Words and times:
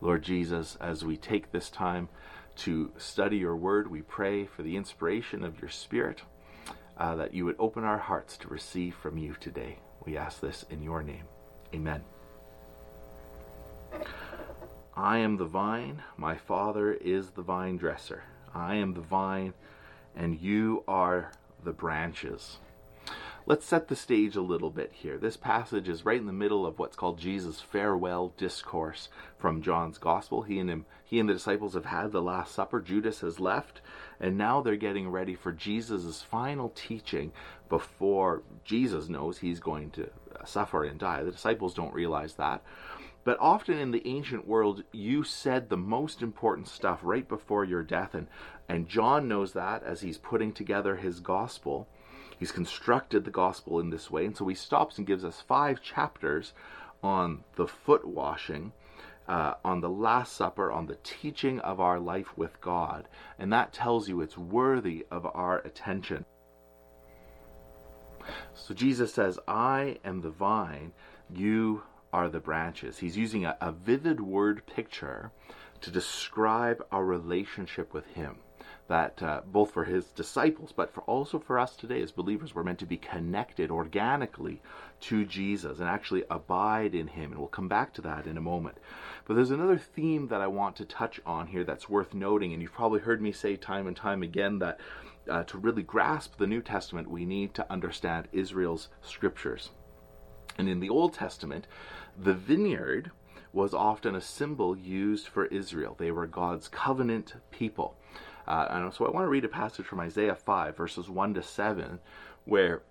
Lord 0.00 0.22
Jesus, 0.22 0.76
as 0.80 1.04
we 1.04 1.16
take 1.16 1.50
this 1.50 1.70
time 1.70 2.08
to 2.56 2.92
study 2.96 3.38
your 3.38 3.56
word, 3.56 3.90
we 3.90 4.02
pray 4.02 4.46
for 4.46 4.62
the 4.62 4.76
inspiration 4.76 5.44
of 5.44 5.60
your 5.60 5.70
Spirit, 5.70 6.22
uh, 6.96 7.16
that 7.16 7.34
you 7.34 7.44
would 7.44 7.56
open 7.58 7.84
our 7.84 7.98
hearts 7.98 8.36
to 8.38 8.48
receive 8.48 8.94
from 8.94 9.18
you 9.18 9.34
today. 9.40 9.78
We 10.04 10.16
ask 10.16 10.40
this 10.40 10.64
in 10.70 10.82
your 10.82 11.02
name. 11.02 11.24
Amen. 11.74 12.02
I 14.94 15.18
am 15.18 15.36
the 15.36 15.44
vine, 15.44 16.02
my 16.16 16.36
Father 16.36 16.92
is 16.92 17.30
the 17.30 17.42
vine 17.42 17.76
dresser. 17.76 18.22
I 18.54 18.76
am 18.76 18.94
the 18.94 19.02
vine, 19.02 19.52
and 20.14 20.40
you 20.40 20.84
are 20.88 21.32
the 21.64 21.72
branches. 21.72 22.58
Let's 23.48 23.64
set 23.64 23.86
the 23.86 23.94
stage 23.94 24.34
a 24.34 24.40
little 24.40 24.70
bit 24.70 24.90
here. 24.92 25.18
This 25.18 25.36
passage 25.36 25.88
is 25.88 26.04
right 26.04 26.18
in 26.18 26.26
the 26.26 26.32
middle 26.32 26.66
of 26.66 26.80
what's 26.80 26.96
called 26.96 27.20
Jesus' 27.20 27.60
farewell 27.60 28.32
discourse 28.36 29.08
from 29.38 29.62
John's 29.62 29.98
Gospel. 29.98 30.42
He 30.42 30.58
and 30.58 30.68
him, 30.68 30.84
he 31.04 31.20
and 31.20 31.28
the 31.28 31.34
disciples 31.34 31.74
have 31.74 31.84
had 31.84 32.10
the 32.10 32.20
Last 32.20 32.52
Supper. 32.52 32.80
Judas 32.80 33.20
has 33.20 33.38
left, 33.38 33.82
and 34.18 34.36
now 34.36 34.60
they're 34.60 34.74
getting 34.74 35.08
ready 35.08 35.36
for 35.36 35.52
Jesus' 35.52 36.22
final 36.22 36.70
teaching 36.70 37.30
before 37.68 38.42
Jesus 38.64 39.08
knows 39.08 39.38
he's 39.38 39.60
going 39.60 39.92
to 39.92 40.10
suffer 40.44 40.82
and 40.82 40.98
die. 40.98 41.22
The 41.22 41.30
disciples 41.30 41.72
don't 41.72 41.94
realize 41.94 42.34
that. 42.34 42.64
But 43.22 43.38
often 43.38 43.78
in 43.78 43.92
the 43.92 44.08
ancient 44.08 44.48
world, 44.48 44.82
you 44.90 45.22
said 45.22 45.68
the 45.68 45.76
most 45.76 46.20
important 46.20 46.66
stuff 46.66 46.98
right 47.04 47.28
before 47.28 47.64
your 47.64 47.84
death, 47.84 48.12
and, 48.12 48.26
and 48.68 48.88
John 48.88 49.28
knows 49.28 49.52
that 49.52 49.84
as 49.84 50.00
he's 50.00 50.18
putting 50.18 50.52
together 50.52 50.96
his 50.96 51.20
gospel. 51.20 51.86
He's 52.38 52.52
constructed 52.52 53.24
the 53.24 53.30
gospel 53.30 53.80
in 53.80 53.90
this 53.90 54.10
way. 54.10 54.26
And 54.26 54.36
so 54.36 54.46
he 54.46 54.54
stops 54.54 54.98
and 54.98 55.06
gives 55.06 55.24
us 55.24 55.42
five 55.46 55.82
chapters 55.82 56.52
on 57.02 57.44
the 57.56 57.66
foot 57.66 58.06
washing, 58.06 58.72
uh, 59.26 59.54
on 59.64 59.80
the 59.80 59.88
Last 59.88 60.34
Supper, 60.34 60.70
on 60.70 60.86
the 60.86 60.98
teaching 61.02 61.60
of 61.60 61.80
our 61.80 61.98
life 61.98 62.36
with 62.36 62.60
God. 62.60 63.08
And 63.38 63.52
that 63.52 63.72
tells 63.72 64.08
you 64.08 64.20
it's 64.20 64.38
worthy 64.38 65.06
of 65.10 65.26
our 65.26 65.58
attention. 65.58 66.24
So 68.54 68.74
Jesus 68.74 69.14
says, 69.14 69.38
I 69.46 69.98
am 70.04 70.20
the 70.20 70.30
vine, 70.30 70.92
you 71.30 71.82
are 72.12 72.28
the 72.28 72.40
branches. 72.40 72.98
He's 72.98 73.16
using 73.16 73.44
a, 73.44 73.56
a 73.60 73.72
vivid 73.72 74.20
word 74.20 74.62
picture 74.66 75.30
to 75.80 75.90
describe 75.90 76.84
our 76.90 77.04
relationship 77.04 77.94
with 77.94 78.06
Him 78.06 78.36
that 78.88 79.22
uh, 79.22 79.40
both 79.44 79.72
for 79.72 79.84
his 79.84 80.06
disciples, 80.06 80.72
but 80.74 80.92
for 80.92 81.00
also 81.02 81.38
for 81.38 81.58
us 81.58 81.74
today 81.74 82.00
as 82.02 82.12
believers, 82.12 82.54
we're 82.54 82.62
meant 82.62 82.78
to 82.78 82.86
be 82.86 82.96
connected 82.96 83.70
organically 83.70 84.60
to 85.00 85.24
Jesus 85.24 85.80
and 85.80 85.88
actually 85.88 86.24
abide 86.30 86.94
in 86.94 87.08
him. 87.08 87.32
And 87.32 87.38
we'll 87.38 87.48
come 87.48 87.68
back 87.68 87.92
to 87.94 88.02
that 88.02 88.26
in 88.26 88.36
a 88.36 88.40
moment. 88.40 88.78
But 89.24 89.34
there's 89.34 89.50
another 89.50 89.78
theme 89.78 90.28
that 90.28 90.40
I 90.40 90.46
want 90.46 90.76
to 90.76 90.84
touch 90.84 91.20
on 91.26 91.48
here 91.48 91.64
that's 91.64 91.88
worth 91.88 92.14
noting, 92.14 92.52
and 92.52 92.62
you've 92.62 92.72
probably 92.72 93.00
heard 93.00 93.20
me 93.20 93.32
say 93.32 93.56
time 93.56 93.86
and 93.86 93.96
time 93.96 94.22
again 94.22 94.60
that 94.60 94.78
uh, 95.28 95.42
to 95.44 95.58
really 95.58 95.82
grasp 95.82 96.38
the 96.38 96.46
New 96.46 96.62
Testament, 96.62 97.10
we 97.10 97.24
need 97.24 97.54
to 97.54 97.72
understand 97.72 98.28
Israel's 98.32 98.88
scriptures. 99.02 99.70
And 100.58 100.68
in 100.68 100.80
the 100.80 100.90
Old 100.90 101.12
Testament, 101.12 101.66
the 102.16 102.34
vineyard 102.34 103.10
was 103.52 103.74
often 103.74 104.14
a 104.14 104.20
symbol 104.20 104.76
used 104.76 105.28
for 105.28 105.46
Israel. 105.46 105.96
They 105.98 106.10
were 106.10 106.26
God's 106.26 106.68
covenant 106.68 107.34
people. 107.50 107.96
Uh, 108.46 108.66
and 108.70 108.94
so 108.94 109.06
I 109.06 109.10
want 109.10 109.24
to 109.24 109.30
read 109.30 109.44
a 109.44 109.48
passage 109.48 109.86
from 109.86 110.00
Isaiah 110.00 110.36
5, 110.36 110.76
verses 110.76 111.10
1 111.10 111.34
to 111.34 111.42
7, 111.42 111.98
where 112.44 112.82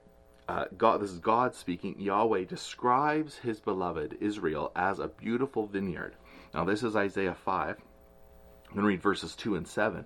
uh, 0.47 0.65
God, 0.77 1.01
this 1.01 1.11
is 1.11 1.19
God 1.19 1.55
speaking. 1.55 1.99
Yahweh 1.99 2.43
describes 2.43 3.37
his 3.37 3.59
beloved 3.59 4.17
Israel 4.19 4.71
as 4.75 4.99
a 4.99 5.07
beautiful 5.07 5.65
vineyard. 5.65 6.15
Now, 6.53 6.65
this 6.65 6.83
is 6.83 6.95
Isaiah 6.95 7.35
5. 7.35 7.77
I'm 7.77 8.73
going 8.73 8.83
to 8.83 8.87
read 8.87 9.01
verses 9.01 9.35
2 9.35 9.55
and 9.55 9.67
7. 9.67 10.01
It 10.01 10.05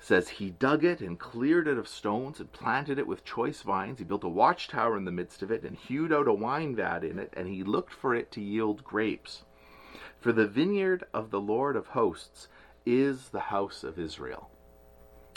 says, 0.00 0.28
He 0.28 0.50
dug 0.50 0.84
it 0.84 1.00
and 1.00 1.18
cleared 1.18 1.68
it 1.68 1.78
of 1.78 1.86
stones 1.86 2.40
and 2.40 2.50
planted 2.50 2.98
it 2.98 3.06
with 3.06 3.24
choice 3.24 3.62
vines. 3.62 3.98
He 3.98 4.04
built 4.04 4.24
a 4.24 4.28
watchtower 4.28 4.96
in 4.96 5.04
the 5.04 5.12
midst 5.12 5.42
of 5.42 5.50
it 5.50 5.62
and 5.62 5.76
hewed 5.76 6.12
out 6.12 6.26
a 6.26 6.32
wine 6.32 6.74
vat 6.74 7.04
in 7.04 7.18
it, 7.18 7.32
and 7.36 7.46
he 7.46 7.62
looked 7.62 7.92
for 7.92 8.14
it 8.14 8.32
to 8.32 8.40
yield 8.40 8.82
grapes. 8.82 9.44
For 10.18 10.32
the 10.32 10.46
vineyard 10.46 11.04
of 11.12 11.30
the 11.30 11.40
Lord 11.40 11.76
of 11.76 11.88
hosts 11.88 12.48
is 12.84 13.28
the 13.28 13.40
house 13.40 13.84
of 13.84 13.98
Israel 13.98 14.48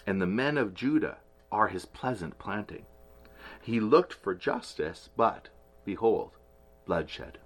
and 0.05 0.21
the 0.21 0.27
men 0.27 0.57
of 0.57 0.73
Judah 0.73 1.17
are 1.51 1.67
his 1.67 1.85
pleasant 1.85 2.37
planting. 2.37 2.85
He 3.61 3.79
looked 3.79 4.13
for 4.13 4.35
justice, 4.35 5.09
but, 5.15 5.49
behold, 5.83 6.31
bloodshed. 6.85 7.39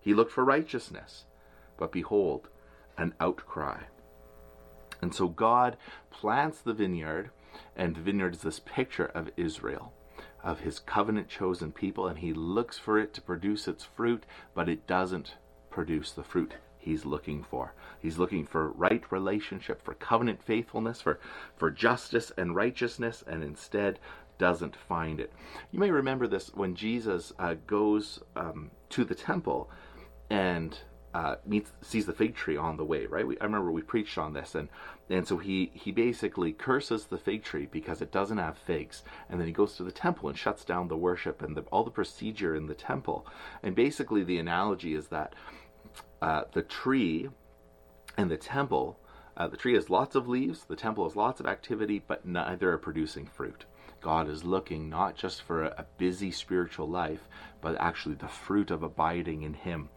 He 0.00 0.14
looked 0.14 0.32
for 0.32 0.44
righteousness, 0.44 1.24
but 1.78 1.92
behold, 1.92 2.48
an 2.98 3.14
outcry. 3.20 3.82
And 5.00 5.14
so 5.14 5.28
God 5.28 5.76
plants 6.10 6.60
the 6.60 6.72
vineyard, 6.72 7.30
and 7.76 7.94
the 7.94 8.00
vineyard 8.00 8.34
is 8.34 8.42
this 8.42 8.60
picture 8.60 9.06
of 9.06 9.30
Israel, 9.36 9.92
of 10.42 10.60
his 10.60 10.78
covenant 10.78 11.28
chosen 11.28 11.72
people, 11.72 12.06
and 12.06 12.18
he 12.18 12.32
looks 12.32 12.78
for 12.78 12.98
it 12.98 13.14
to 13.14 13.20
produce 13.20 13.68
its 13.68 13.84
fruit, 13.84 14.24
but 14.54 14.68
it 14.68 14.86
doesn't 14.86 15.34
produce 15.70 16.12
the 16.12 16.24
fruit 16.24 16.54
he's 16.84 17.04
looking 17.04 17.42
for. 17.42 17.74
He's 18.00 18.18
looking 18.18 18.46
for 18.46 18.70
right 18.72 19.02
relationship, 19.10 19.82
for 19.82 19.94
covenant 19.94 20.42
faithfulness, 20.42 21.00
for, 21.00 21.18
for 21.56 21.70
justice 21.70 22.30
and 22.36 22.54
righteousness, 22.54 23.24
and 23.26 23.42
instead 23.42 23.98
doesn't 24.38 24.76
find 24.76 25.20
it. 25.20 25.32
You 25.70 25.78
may 25.78 25.90
remember 25.90 26.26
this 26.26 26.50
when 26.54 26.74
Jesus 26.74 27.32
uh, 27.38 27.54
goes 27.66 28.20
um, 28.36 28.70
to 28.90 29.04
the 29.04 29.14
temple 29.14 29.70
and 30.30 30.76
uh, 31.14 31.36
meets 31.46 31.70
sees 31.80 32.06
the 32.06 32.12
fig 32.12 32.34
tree 32.34 32.56
on 32.56 32.76
the 32.76 32.84
way. 32.84 33.06
Right? 33.06 33.26
We, 33.26 33.38
I 33.38 33.44
remember 33.44 33.70
we 33.70 33.82
preached 33.82 34.18
on 34.18 34.32
this, 34.32 34.56
and 34.56 34.68
and 35.08 35.26
so 35.26 35.38
he 35.38 35.70
he 35.72 35.92
basically 35.92 36.52
curses 36.52 37.04
the 37.04 37.18
fig 37.18 37.44
tree 37.44 37.68
because 37.70 38.02
it 38.02 38.10
doesn't 38.10 38.38
have 38.38 38.58
figs, 38.58 39.04
and 39.30 39.38
then 39.38 39.46
he 39.46 39.52
goes 39.52 39.76
to 39.76 39.84
the 39.84 39.92
temple 39.92 40.28
and 40.28 40.36
shuts 40.36 40.64
down 40.64 40.88
the 40.88 40.96
worship 40.96 41.40
and 41.40 41.56
the, 41.56 41.62
all 41.70 41.84
the 41.84 41.90
procedure 41.90 42.56
in 42.56 42.66
the 42.66 42.74
temple. 42.74 43.26
And 43.62 43.76
basically, 43.76 44.24
the 44.24 44.38
analogy 44.38 44.94
is 44.94 45.06
that 45.08 45.34
uh, 46.22 46.44
the 46.52 46.62
tree 46.62 47.28
and 48.16 48.30
the 48.30 48.36
temple, 48.36 48.98
uh, 49.36 49.48
the 49.48 49.56
tree 49.56 49.74
has 49.74 49.90
lots 49.90 50.14
of 50.14 50.28
leaves, 50.28 50.64
the 50.64 50.76
temple 50.76 51.04
has 51.04 51.16
lots 51.16 51.40
of 51.40 51.46
activity, 51.46 52.02
but 52.06 52.24
neither 52.24 52.72
are 52.72 52.78
producing 52.78 53.26
fruit. 53.26 53.64
God 54.00 54.28
is 54.28 54.44
looking 54.44 54.88
not 54.88 55.16
just 55.16 55.42
for 55.42 55.64
a, 55.64 55.74
a 55.78 55.86
busy 55.98 56.30
spiritual 56.30 56.88
life, 56.88 57.28
but 57.60 57.76
actually 57.80 58.14
the 58.16 58.28
fruit 58.28 58.70
of 58.70 58.82
abiding 58.82 59.42
in 59.42 59.54
Him. 59.54 59.88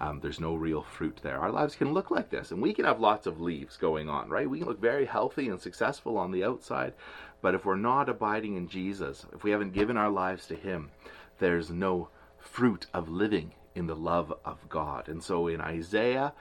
Um, 0.00 0.20
there's 0.20 0.40
no 0.40 0.54
real 0.54 0.82
fruit 0.82 1.20
there. 1.22 1.38
Our 1.38 1.50
lives 1.50 1.76
can 1.76 1.92
look 1.92 2.10
like 2.10 2.30
this, 2.30 2.50
and 2.50 2.62
we 2.62 2.72
can 2.72 2.86
have 2.86 3.00
lots 3.00 3.26
of 3.26 3.40
leaves 3.40 3.76
going 3.76 4.08
on, 4.08 4.30
right? 4.30 4.48
We 4.48 4.58
can 4.58 4.68
look 4.68 4.80
very 4.80 5.04
healthy 5.04 5.48
and 5.48 5.60
successful 5.60 6.16
on 6.16 6.30
the 6.30 6.42
outside, 6.42 6.94
but 7.42 7.54
if 7.54 7.66
we're 7.66 7.76
not 7.76 8.08
abiding 8.08 8.56
in 8.56 8.68
Jesus, 8.68 9.26
if 9.34 9.44
we 9.44 9.50
haven't 9.50 9.74
given 9.74 9.98
our 9.98 10.10
lives 10.10 10.46
to 10.46 10.56
Him, 10.56 10.90
there's 11.38 11.70
no 11.70 12.08
fruit 12.38 12.86
of 12.94 13.10
living 13.10 13.52
in 13.74 13.86
the 13.86 13.96
love 13.96 14.32
of 14.44 14.68
God. 14.68 15.08
And 15.08 15.22
so 15.22 15.46
in 15.46 15.60
Isaiah 15.60 16.32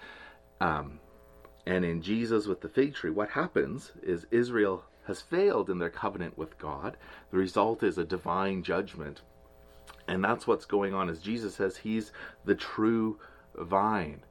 um, 0.59 0.99
and 1.65 1.85
in 1.85 2.01
Jesus 2.01 2.47
with 2.47 2.61
the 2.61 2.69
fig 2.69 2.95
tree, 2.95 3.11
what 3.11 3.29
happens 3.29 3.91
is 4.01 4.25
Israel 4.31 4.83
has 5.05 5.21
failed 5.21 5.69
in 5.69 5.79
their 5.79 5.89
covenant 5.89 6.37
with 6.37 6.57
God. 6.59 6.97
The 7.31 7.37
result 7.37 7.83
is 7.83 7.97
a 7.97 8.03
divine 8.03 8.63
judgment. 8.63 9.21
And 10.07 10.23
that's 10.23 10.47
what's 10.47 10.65
going 10.65 10.93
on 10.93 11.09
as 11.09 11.19
Jesus 11.19 11.55
says 11.55 11.77
he's 11.77 12.11
the 12.45 12.55
true 12.55 13.19
vine. 13.55 14.21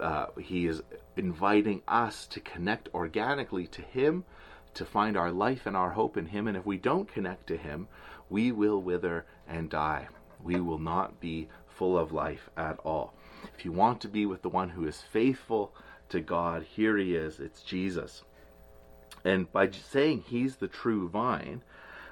Uh, 0.00 0.26
he 0.40 0.66
is 0.66 0.82
inviting 1.16 1.82
us 1.86 2.26
to 2.28 2.40
connect 2.40 2.88
organically 2.94 3.66
to 3.68 3.82
him, 3.82 4.24
to 4.74 4.84
find 4.84 5.16
our 5.16 5.30
life 5.30 5.66
and 5.66 5.76
our 5.76 5.90
hope 5.90 6.16
in 6.16 6.26
him. 6.26 6.48
And 6.48 6.56
if 6.56 6.66
we 6.66 6.76
don't 6.78 7.12
connect 7.12 7.46
to 7.48 7.56
him, 7.56 7.86
we 8.28 8.50
will 8.50 8.82
wither 8.82 9.24
and 9.48 9.70
die. 9.70 10.08
We 10.42 10.60
will 10.60 10.78
not 10.78 11.20
be 11.20 11.48
full 11.74 11.98
of 11.98 12.12
life 12.12 12.48
at 12.56 12.78
all. 12.84 13.14
If 13.56 13.64
you 13.64 13.72
want 13.72 14.00
to 14.02 14.08
be 14.08 14.26
with 14.26 14.42
the 14.42 14.48
one 14.48 14.70
who 14.70 14.86
is 14.86 15.00
faithful 15.00 15.74
to 16.08 16.20
God, 16.20 16.62
here 16.62 16.96
he 16.96 17.14
is. 17.14 17.40
It's 17.40 17.62
Jesus. 17.62 18.22
And 19.24 19.50
by 19.52 19.70
saying 19.70 20.24
he's 20.26 20.56
the 20.56 20.68
true 20.68 21.08
vine, 21.08 21.62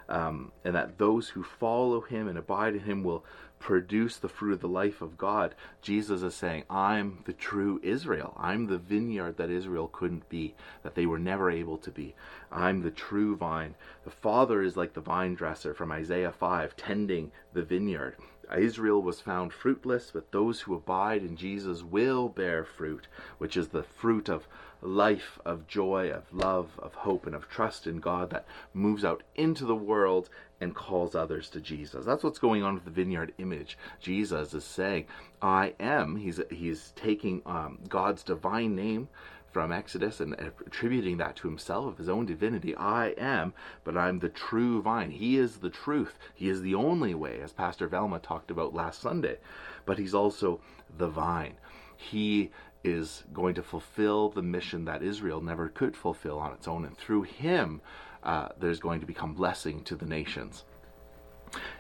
um, 0.08 0.52
and 0.64 0.74
that 0.74 0.98
those 0.98 1.30
who 1.30 1.42
follow 1.42 2.00
him 2.00 2.28
and 2.28 2.36
abide 2.36 2.74
in 2.74 2.80
him 2.80 3.02
will 3.02 3.24
produce 3.58 4.16
the 4.16 4.28
fruit 4.28 4.54
of 4.54 4.60
the 4.60 4.68
life 4.68 5.00
of 5.00 5.16
God, 5.16 5.54
Jesus 5.80 6.22
is 6.22 6.34
saying, 6.34 6.64
I'm 6.68 7.20
the 7.24 7.32
true 7.32 7.80
Israel. 7.82 8.34
I'm 8.36 8.66
the 8.66 8.78
vineyard 8.78 9.36
that 9.36 9.50
Israel 9.50 9.88
couldn't 9.88 10.28
be, 10.28 10.54
that 10.82 10.96
they 10.96 11.06
were 11.06 11.18
never 11.18 11.50
able 11.50 11.78
to 11.78 11.90
be. 11.90 12.14
I'm 12.50 12.82
the 12.82 12.90
true 12.90 13.36
vine. 13.36 13.76
The 14.04 14.10
Father 14.10 14.62
is 14.62 14.76
like 14.76 14.94
the 14.94 15.00
vine 15.00 15.34
dresser 15.34 15.74
from 15.74 15.92
Isaiah 15.92 16.32
5, 16.32 16.76
tending 16.76 17.30
the 17.52 17.62
vineyard 17.62 18.16
Israel 18.58 19.00
was 19.02 19.20
found 19.20 19.52
fruitless, 19.52 20.10
but 20.12 20.32
those 20.32 20.60
who 20.60 20.74
abide 20.74 21.22
in 21.22 21.36
Jesus 21.36 21.82
will 21.82 22.28
bear 22.28 22.64
fruit, 22.64 23.06
which 23.38 23.56
is 23.56 23.68
the 23.68 23.82
fruit 23.82 24.28
of 24.28 24.46
life, 24.82 25.38
of 25.44 25.66
joy, 25.66 26.10
of 26.10 26.24
love, 26.32 26.70
of 26.78 26.94
hope, 26.94 27.26
and 27.26 27.34
of 27.34 27.48
trust 27.48 27.86
in 27.86 27.98
God 27.98 28.30
that 28.30 28.46
moves 28.74 29.04
out 29.04 29.22
into 29.36 29.64
the 29.64 29.76
world 29.76 30.28
and 30.60 30.74
calls 30.74 31.14
others 31.14 31.48
to 31.50 31.60
Jesus. 31.60 32.04
That's 32.04 32.22
what's 32.22 32.38
going 32.38 32.62
on 32.62 32.74
with 32.74 32.84
the 32.84 32.90
vineyard 32.90 33.32
image. 33.38 33.78
Jesus 34.00 34.54
is 34.54 34.64
saying, 34.64 35.06
I 35.40 35.74
am. 35.80 36.16
He's, 36.16 36.40
he's 36.50 36.92
taking 36.96 37.42
um, 37.46 37.78
God's 37.88 38.22
divine 38.22 38.74
name 38.74 39.08
from 39.52 39.70
Exodus 39.70 40.20
and 40.20 40.34
attributing 40.34 41.18
that 41.18 41.36
to 41.36 41.48
himself 41.48 41.86
of 41.86 41.98
his 41.98 42.08
own 42.08 42.26
divinity. 42.26 42.74
I 42.74 43.08
am, 43.18 43.52
but 43.84 43.96
I'm 43.96 44.18
the 44.18 44.28
true 44.28 44.80
vine. 44.82 45.10
He 45.10 45.36
is 45.36 45.58
the 45.58 45.70
truth. 45.70 46.18
He 46.34 46.48
is 46.48 46.62
the 46.62 46.74
only 46.74 47.14
way, 47.14 47.40
as 47.40 47.52
Pastor 47.52 47.86
Velma 47.86 48.18
talked 48.18 48.50
about 48.50 48.74
last 48.74 49.00
Sunday. 49.00 49.38
But 49.84 49.98
he's 49.98 50.14
also 50.14 50.60
the 50.96 51.08
vine. 51.08 51.54
He 51.96 52.50
is 52.84 53.24
going 53.32 53.54
to 53.54 53.62
fulfill 53.62 54.30
the 54.30 54.42
mission 54.42 54.84
that 54.86 55.02
Israel 55.02 55.40
never 55.40 55.68
could 55.68 55.96
fulfill 55.96 56.38
on 56.38 56.52
its 56.52 56.66
own, 56.66 56.84
and 56.84 56.96
through 56.96 57.22
him, 57.22 57.80
uh, 58.22 58.48
there's 58.58 58.80
going 58.80 59.00
to 59.00 59.06
become 59.06 59.34
blessing 59.34 59.84
to 59.84 59.94
the 59.94 60.06
nations. 60.06 60.64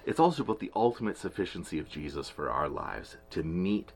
It's 0.04 0.20
also 0.20 0.42
about 0.42 0.60
the 0.60 0.70
ultimate 0.76 1.16
sufficiency 1.16 1.78
of 1.78 1.88
Jesus 1.88 2.28
for 2.28 2.50
our 2.50 2.68
lives 2.68 3.16
to 3.30 3.42
meet 3.42 3.92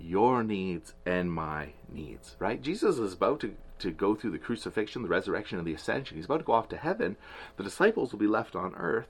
your 0.00 0.42
needs 0.42 0.94
and 1.04 1.32
my 1.32 1.72
needs, 1.88 2.36
right? 2.38 2.60
Jesus 2.60 2.98
is 2.98 3.12
about 3.12 3.40
to, 3.40 3.54
to 3.80 3.90
go 3.90 4.14
through 4.14 4.32
the 4.32 4.38
crucifixion, 4.38 5.02
the 5.02 5.08
resurrection, 5.08 5.58
and 5.58 5.66
the 5.66 5.74
ascension. 5.74 6.16
He's 6.16 6.26
about 6.26 6.38
to 6.38 6.44
go 6.44 6.52
off 6.52 6.68
to 6.70 6.76
heaven. 6.76 7.16
The 7.56 7.64
disciples 7.64 8.12
will 8.12 8.18
be 8.18 8.26
left 8.26 8.56
on 8.56 8.74
earth. 8.74 9.08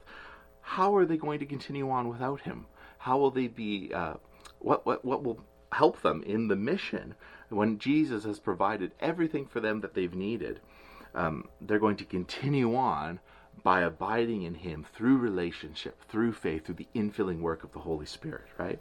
How 0.61 0.97
are 0.97 1.05
they 1.05 1.17
going 1.17 1.39
to 1.41 1.47
continue 1.47 1.91
on 1.91 2.09
without 2.09 2.41
him? 2.41 2.67
How 2.99 3.19
will 3.19 3.31
they 3.31 3.47
be, 3.47 3.93
uh, 3.95 4.15
what, 4.59 4.85
what, 4.85 5.05
what 5.05 5.23
will 5.23 5.41
help 5.73 6.03
them 6.03 6.23
in 6.25 6.49
the 6.49 6.57
mission 6.57 7.15
when 7.49 7.79
Jesus 7.79 8.25
has 8.25 8.41
provided 8.41 8.93
everything 8.99 9.47
for 9.47 9.61
them 9.61 9.81
that 9.81 9.95
they've 9.95 10.15
needed? 10.15 10.61
Um, 11.15 11.49
they're 11.61 11.79
going 11.79 11.97
to 11.97 12.05
continue 12.05 12.77
on 12.77 13.21
by 13.63 13.81
abiding 13.81 14.43
in 14.43 14.55
Him 14.55 14.87
through 14.95 15.19
relationship, 15.19 16.03
through 16.09 16.33
faith, 16.33 16.67
through 16.67 16.77
the 16.77 16.89
infilling 16.95 17.41
work 17.41 17.65
of 17.65 17.73
the 17.73 17.81
Holy 17.81 18.07
Spirit, 18.07 18.47
right? 18.59 18.81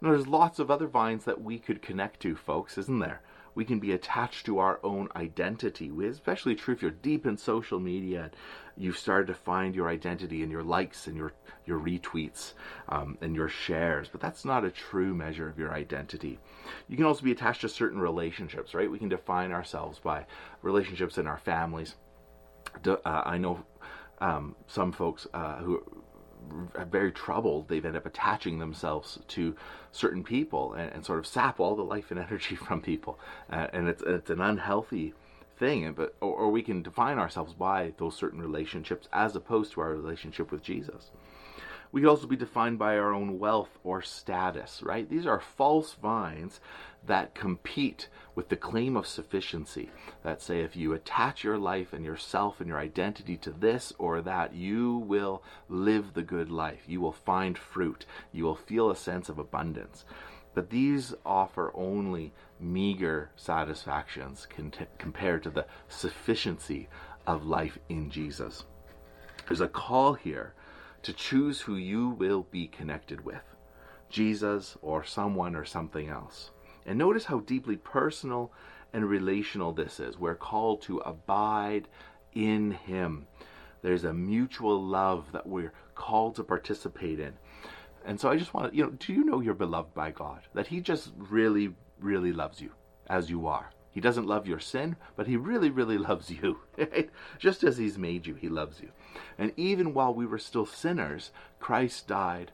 there's 0.00 0.26
lots 0.26 0.58
of 0.58 0.70
other 0.70 0.86
vines 0.86 1.24
that 1.24 1.42
we 1.42 1.58
could 1.58 1.80
connect 1.82 2.20
to, 2.20 2.34
folks, 2.34 2.76
isn't 2.76 2.98
there? 2.98 3.22
We 3.54 3.64
can 3.64 3.78
be 3.78 3.92
attached 3.92 4.46
to 4.46 4.58
our 4.58 4.80
own 4.82 5.08
identity. 5.14 5.90
Especially 6.04 6.54
true 6.54 6.74
if 6.74 6.82
you're 6.82 6.90
deep 6.90 7.26
in 7.26 7.36
social 7.36 7.78
media 7.78 8.24
and 8.24 8.36
you've 8.76 8.96
started 8.96 9.26
to 9.26 9.34
find 9.34 9.74
your 9.74 9.88
identity 9.88 10.42
in 10.42 10.50
your 10.50 10.62
likes 10.62 11.06
and 11.06 11.16
your, 11.16 11.32
your 11.66 11.78
retweets 11.78 12.54
um, 12.88 13.18
and 13.20 13.36
your 13.36 13.48
shares. 13.48 14.08
But 14.10 14.20
that's 14.20 14.44
not 14.44 14.64
a 14.64 14.70
true 14.70 15.14
measure 15.14 15.48
of 15.48 15.58
your 15.58 15.74
identity. 15.74 16.38
You 16.88 16.96
can 16.96 17.06
also 17.06 17.22
be 17.22 17.32
attached 17.32 17.60
to 17.60 17.68
certain 17.68 18.00
relationships, 18.00 18.74
right? 18.74 18.90
We 18.90 18.98
can 18.98 19.10
define 19.10 19.52
ourselves 19.52 19.98
by 19.98 20.24
relationships 20.62 21.18
in 21.18 21.26
our 21.26 21.38
families. 21.38 21.96
Uh, 22.86 22.96
I 23.04 23.36
know 23.36 23.64
um, 24.22 24.54
some 24.68 24.92
folks 24.92 25.26
uh, 25.34 25.56
who 25.56 25.82
are 26.76 26.84
very 26.84 27.10
troubled, 27.10 27.68
they've 27.68 27.84
ended 27.84 28.00
up 28.00 28.06
attaching 28.06 28.58
themselves 28.58 29.18
to 29.28 29.56
certain 29.90 30.22
people 30.22 30.74
and, 30.74 30.92
and, 30.92 31.04
sort 31.04 31.18
of 31.18 31.26
sap 31.26 31.58
all 31.58 31.74
the 31.74 31.82
life 31.82 32.10
and 32.10 32.20
energy 32.28 32.54
from 32.54 32.80
people, 32.80 33.18
uh, 33.50 33.66
and 33.72 33.88
it's 33.88 34.02
it's 34.06 34.30
an 34.30 34.40
unhealthy 34.40 35.12
thing. 35.58 35.92
But 35.92 36.14
or, 36.20 36.32
or, 36.32 36.50
we 36.50 36.62
can 36.62 36.82
define 36.82 37.18
ourselves 37.18 37.52
by 37.52 37.92
those 37.98 38.14
certain 38.14 38.40
relationships 38.40 39.08
as 39.12 39.34
opposed 39.34 39.72
to 39.72 39.80
our 39.80 39.90
relationship 39.90 40.52
with 40.52 40.62
Jesus. 40.62 41.10
We 41.92 42.00
could 42.00 42.08
also 42.08 42.26
be 42.26 42.36
defined 42.36 42.78
by 42.78 42.96
our 42.96 43.12
own 43.12 43.38
wealth 43.38 43.78
or 43.84 44.00
status, 44.00 44.82
right? 44.82 45.08
These 45.08 45.26
are 45.26 45.40
false 45.40 45.92
vines 45.92 46.58
that 47.06 47.34
compete 47.34 48.08
with 48.34 48.48
the 48.48 48.56
claim 48.56 48.96
of 48.96 49.06
sufficiency. 49.06 49.90
That 50.22 50.40
say, 50.40 50.60
if 50.60 50.74
you 50.74 50.94
attach 50.94 51.44
your 51.44 51.58
life 51.58 51.92
and 51.92 52.02
yourself 52.02 52.60
and 52.60 52.68
your 52.68 52.78
identity 52.78 53.36
to 53.38 53.50
this 53.50 53.92
or 53.98 54.22
that, 54.22 54.54
you 54.54 54.96
will 55.06 55.42
live 55.68 56.14
the 56.14 56.22
good 56.22 56.50
life. 56.50 56.80
You 56.86 57.02
will 57.02 57.12
find 57.12 57.58
fruit. 57.58 58.06
You 58.32 58.44
will 58.44 58.56
feel 58.56 58.90
a 58.90 58.96
sense 58.96 59.28
of 59.28 59.38
abundance. 59.38 60.06
But 60.54 60.70
these 60.70 61.14
offer 61.26 61.72
only 61.74 62.32
meager 62.58 63.30
satisfactions 63.36 64.46
compared 64.98 65.42
to 65.42 65.50
the 65.50 65.66
sufficiency 65.88 66.88
of 67.26 67.44
life 67.44 67.78
in 67.90 68.08
Jesus. 68.08 68.64
There's 69.46 69.60
a 69.60 69.68
call 69.68 70.14
here 70.14 70.54
to 71.02 71.12
choose 71.12 71.60
who 71.60 71.76
you 71.76 72.10
will 72.10 72.46
be 72.50 72.66
connected 72.66 73.24
with 73.24 73.42
Jesus 74.08 74.76
or 74.82 75.04
someone 75.04 75.56
or 75.56 75.64
something 75.64 76.08
else. 76.08 76.50
And 76.86 76.98
notice 76.98 77.24
how 77.24 77.40
deeply 77.40 77.76
personal 77.76 78.52
and 78.92 79.08
relational 79.08 79.72
this 79.72 80.00
is. 80.00 80.18
We're 80.18 80.34
called 80.34 80.82
to 80.82 80.98
abide 80.98 81.88
in 82.34 82.72
Him. 82.72 83.26
There's 83.82 84.04
a 84.04 84.12
mutual 84.12 84.82
love 84.82 85.32
that 85.32 85.46
we're 85.46 85.72
called 85.94 86.36
to 86.36 86.44
participate 86.44 87.18
in. 87.18 87.34
And 88.04 88.20
so 88.20 88.28
I 88.28 88.36
just 88.36 88.52
want 88.52 88.70
to, 88.70 88.76
you 88.76 88.84
know, 88.84 88.90
do 88.90 89.12
you 89.12 89.24
know 89.24 89.40
you're 89.40 89.54
beloved 89.54 89.94
by 89.94 90.10
God? 90.10 90.40
That 90.54 90.66
He 90.66 90.80
just 90.80 91.12
really, 91.16 91.74
really 92.00 92.32
loves 92.32 92.60
you 92.60 92.70
as 93.08 93.30
you 93.30 93.46
are. 93.46 93.70
He 93.92 94.00
doesn't 94.00 94.26
love 94.26 94.46
your 94.46 94.58
sin, 94.58 94.96
but 95.16 95.26
He 95.26 95.36
really, 95.36 95.70
really 95.70 95.98
loves 96.08 96.30
you. 96.30 96.60
just 97.38 97.62
as 97.62 97.76
He's 97.78 97.98
made 97.98 98.26
you, 98.26 98.34
He 98.34 98.48
loves 98.48 98.80
you. 98.80 98.88
And 99.38 99.52
even 99.56 99.94
while 99.94 100.14
we 100.14 100.26
were 100.26 100.38
still 100.38 100.66
sinners, 100.66 101.30
Christ 101.60 102.08
died 102.08 102.52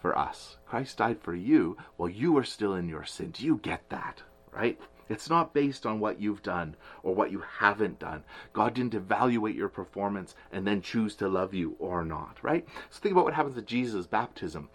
for 0.00 0.16
us. 0.16 0.58
Christ 0.66 0.98
died 0.98 1.18
for 1.20 1.34
you 1.34 1.76
while 1.96 2.10
you 2.10 2.32
were 2.32 2.44
still 2.44 2.74
in 2.74 2.88
your 2.88 3.04
sin. 3.04 3.30
Do 3.30 3.44
you 3.44 3.58
get 3.62 3.88
that? 3.88 4.22
Right? 4.52 4.78
It's 5.08 5.28
not 5.28 5.54
based 5.54 5.86
on 5.86 6.00
what 6.00 6.20
you've 6.20 6.42
done 6.42 6.76
or 7.02 7.14
what 7.14 7.30
you 7.30 7.42
haven't 7.58 7.98
done. 7.98 8.24
God 8.52 8.74
didn't 8.74 8.94
evaluate 8.94 9.56
your 9.56 9.68
performance 9.68 10.34
and 10.52 10.66
then 10.66 10.82
choose 10.82 11.14
to 11.16 11.28
love 11.28 11.54
you 11.54 11.76
or 11.78 12.04
not, 12.04 12.38
right? 12.42 12.66
So 12.90 13.00
think 13.00 13.12
about 13.12 13.24
what 13.24 13.34
happens 13.34 13.58
at 13.58 13.66
Jesus' 13.66 14.06
baptism. 14.06 14.68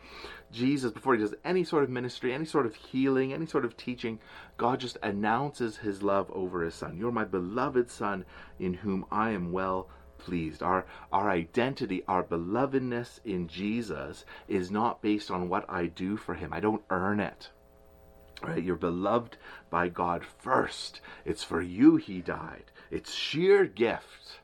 Jesus, 0.52 0.92
before 0.92 1.14
he 1.14 1.22
does 1.22 1.36
any 1.44 1.64
sort 1.64 1.84
of 1.84 1.90
ministry, 1.90 2.34
any 2.34 2.46
sort 2.46 2.66
of 2.66 2.76
healing, 2.76 3.34
any 3.34 3.46
sort 3.46 3.66
of 3.66 3.78
teaching, 3.78 4.20
God 4.58 4.80
just 4.80 4.98
announces 5.04 5.78
his 5.78 6.02
love 6.02 6.30
over 6.31 6.64
his 6.64 6.74
son. 6.74 6.98
You're 6.98 7.12
my 7.12 7.26
beloved 7.26 7.90
son 7.90 8.26
in 8.58 8.74
whom 8.74 9.06
I 9.12 9.31
am 9.31 9.52
well 9.52 9.90
pleased. 10.18 10.62
Our, 10.62 10.86
our 11.12 11.30
identity, 11.30 12.04
our 12.08 12.24
belovedness 12.24 13.20
in 13.26 13.48
Jesus 13.48 14.26
is 14.48 14.70
not 14.70 15.02
based 15.02 15.31
on 15.31 15.50
what 15.50 15.66
I 15.70 15.88
do 15.88 16.18
for 16.18 16.34
him. 16.36 16.54
I 16.54 16.60
don't 16.60 16.84
earn 16.90 17.20
it. 17.20 17.50
Right? 18.42 18.64
You're 18.64 18.76
beloved 18.76 19.38
by 19.69 19.89
God 19.89 20.24
first. 20.25 21.01
It's 21.25 21.44
for 21.44 21.62
you 21.62 21.98
he 21.98 22.21
died. 22.21 22.66
It's 22.92 23.13
sheer 23.13 23.66
gift. 23.66 24.39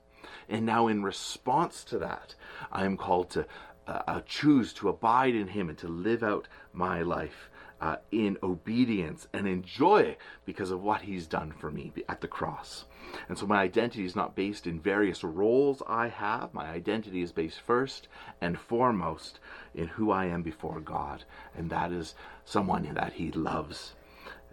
And 0.48 0.66
now, 0.66 0.88
in 0.88 1.04
response 1.04 1.84
to 1.86 1.98
that, 2.00 2.36
I 2.72 2.86
am 2.86 2.98
called 2.98 3.32
to 3.32 3.48
uh, 3.88 4.02
uh 4.08 4.22
choose 4.26 4.74
to 4.74 4.90
abide 4.90 5.36
in 5.36 5.50
him 5.50 5.70
and 5.70 5.78
to 5.80 5.88
live 5.88 6.24
out 6.24 6.48
my 6.74 7.02
life 7.02 7.50
uh, 7.82 7.98
in 8.12 8.38
obedience 8.42 9.28
and 9.34 9.48
in 9.48 9.62
joy 9.62 10.16
because 10.46 10.72
of 10.72 10.82
what 10.82 11.02
he's 11.02 11.28
done 11.28 11.52
for 11.52 11.70
me 11.70 11.92
at 12.08 12.22
the 12.22 12.28
cross. 12.28 12.86
And 13.30 13.38
so 13.38 13.46
my 13.46 13.62
identity 13.62 14.06
is 14.06 14.16
not 14.16 14.36
based 14.36 14.66
in 14.66 14.80
various 14.80 15.24
roles 15.24 15.84
I 15.88 16.08
have. 16.08 16.54
My 16.54 16.68
identity 16.68 17.22
is 17.22 17.32
based 17.32 17.62
first 17.62 18.08
and 18.42 18.60
foremost 18.60 19.40
in 19.74 19.88
who 19.88 20.12
I 20.12 20.26
am 20.26 20.42
before 20.42 20.80
God, 20.80 21.24
and 21.56 21.70
that 21.70 21.92
is 21.92 22.16
someone 22.44 22.92
that 22.94 23.14
He 23.14 23.32
loves, 23.32 23.94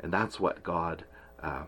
and 0.00 0.12
that's 0.12 0.40
what 0.40 0.62
God. 0.62 1.04
Uh, 1.42 1.64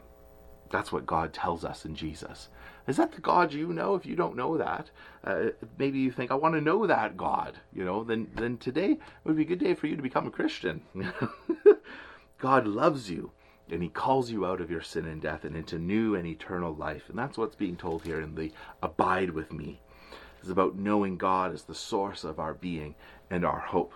that's 0.70 0.90
what 0.90 1.06
God 1.06 1.32
tells 1.32 1.64
us 1.64 1.84
in 1.84 1.94
Jesus. 1.94 2.48
Is 2.88 2.96
that 2.96 3.12
the 3.12 3.20
God 3.20 3.52
you 3.52 3.72
know? 3.72 3.94
If 3.94 4.04
you 4.04 4.16
don't 4.16 4.36
know 4.36 4.58
that, 4.58 4.90
uh, 5.22 5.50
maybe 5.78 6.00
you 6.00 6.10
think, 6.10 6.30
I 6.30 6.34
want 6.34 6.54
to 6.54 6.60
know 6.60 6.86
that 6.86 7.16
God. 7.16 7.60
You 7.72 7.84
know, 7.84 8.02
then 8.02 8.30
then 8.34 8.58
today 8.58 8.98
would 9.22 9.36
be 9.36 9.42
a 9.42 9.46
good 9.46 9.60
day 9.60 9.74
for 9.74 9.86
you 9.86 9.96
to 9.96 10.02
become 10.02 10.26
a 10.26 10.32
Christian. 10.32 10.82
God 12.38 12.66
loves 12.66 13.08
you 13.08 13.30
and 13.70 13.82
he 13.82 13.88
calls 13.88 14.30
you 14.30 14.44
out 14.44 14.60
of 14.60 14.70
your 14.70 14.82
sin 14.82 15.06
and 15.06 15.22
death 15.22 15.44
and 15.44 15.56
into 15.56 15.78
new 15.78 16.14
and 16.14 16.26
eternal 16.26 16.74
life. 16.74 17.08
And 17.08 17.18
that's 17.18 17.38
what's 17.38 17.56
being 17.56 17.76
told 17.76 18.04
here 18.04 18.20
in 18.20 18.34
the 18.34 18.52
abide 18.82 19.30
with 19.30 19.52
me. 19.52 19.80
It's 20.40 20.50
about 20.50 20.76
knowing 20.76 21.16
God 21.16 21.54
as 21.54 21.64
the 21.64 21.74
source 21.74 22.24
of 22.24 22.38
our 22.38 22.52
being 22.52 22.94
and 23.30 23.46
our 23.46 23.60
hope. 23.60 23.94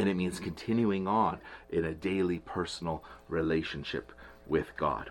And 0.00 0.08
it 0.08 0.14
means 0.14 0.40
continuing 0.40 1.06
on 1.06 1.40
in 1.68 1.84
a 1.84 1.92
daily 1.92 2.38
personal 2.38 3.04
relationship 3.28 4.12
with 4.46 4.74
God. 4.78 5.10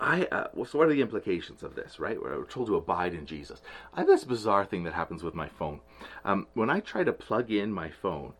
I 0.00 0.24
uh, 0.24 0.48
well, 0.54 0.64
so 0.64 0.78
what 0.78 0.88
are 0.88 0.92
the 0.92 1.00
implications 1.00 1.62
of 1.62 1.76
this, 1.76 2.00
right? 2.00 2.20
We're 2.20 2.44
told 2.46 2.66
to 2.66 2.74
abide 2.74 3.14
in 3.14 3.26
Jesus. 3.26 3.62
I 3.94 4.00
have 4.00 4.08
this 4.08 4.24
bizarre 4.24 4.64
thing 4.64 4.82
that 4.84 4.92
happens 4.92 5.22
with 5.22 5.34
my 5.34 5.48
phone. 5.48 5.78
Um, 6.24 6.48
when 6.54 6.68
I 6.68 6.80
try 6.80 7.04
to 7.04 7.12
plug 7.12 7.52
in 7.52 7.72
my 7.72 7.90
phone, 7.90 8.32